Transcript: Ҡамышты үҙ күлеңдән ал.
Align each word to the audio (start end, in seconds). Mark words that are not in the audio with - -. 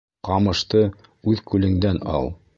Ҡамышты 0.29 0.81
үҙ 1.35 1.45
күлеңдән 1.53 2.03
ал. 2.19 2.31